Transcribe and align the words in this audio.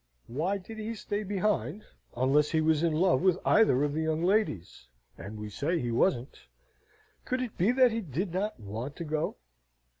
Why 0.25 0.57
did 0.57 0.79
he 0.79 0.95
stay 0.95 1.21
behind, 1.21 1.83
unless 2.17 2.49
he 2.49 2.59
was 2.59 2.81
in 2.81 2.91
love 2.91 3.21
with 3.21 3.37
either 3.45 3.83
of 3.83 3.93
the 3.93 4.01
young 4.01 4.23
ladies 4.23 4.87
(and 5.15 5.37
we 5.37 5.47
say 5.47 5.77
he 5.77 5.91
wasn't)? 5.91 6.47
Could 7.23 7.39
it 7.43 7.55
be 7.55 7.71
that 7.73 7.91
he 7.91 8.01
did 8.01 8.33
not 8.33 8.59
want 8.59 8.95
to 8.95 9.03
go? 9.03 9.37